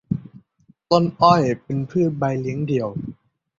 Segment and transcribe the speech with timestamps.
[0.91, 2.87] ต้นอ้อยเป็นพืชใบเลี้ยงเดี่ยว